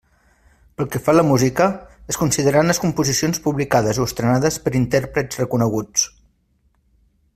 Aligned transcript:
Pel 0.77 0.87
que 0.93 1.01
fa 1.07 1.11
a 1.11 1.13
la 1.17 1.25
música, 1.31 1.67
es 2.13 2.19
consideraran 2.21 2.71
les 2.73 2.81
composicions 2.85 3.43
publicades 3.49 4.01
o 4.05 4.09
estrenades 4.11 4.59
per 4.65 4.75
intèrprets 4.81 5.43
reconeguts. 5.43 6.09